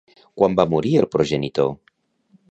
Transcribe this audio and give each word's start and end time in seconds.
Quan 0.39 0.55
va 0.59 0.63
morir 0.71 0.93
el 1.01 1.07
progenitor? 1.15 1.69